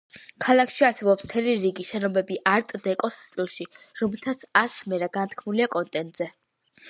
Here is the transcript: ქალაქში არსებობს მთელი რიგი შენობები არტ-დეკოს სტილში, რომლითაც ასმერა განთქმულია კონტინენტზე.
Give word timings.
ქალაქში 0.43 0.85
არსებობს 0.87 1.25
მთელი 1.27 1.51
რიგი 1.65 1.83
შენობები 1.89 2.37
არტ-დეკოს 2.53 3.19
სტილში, 3.27 3.67
რომლითაც 4.03 4.41
ასმერა 4.65 5.11
განთქმულია 5.19 5.71
კონტინენტზე. 5.77 6.31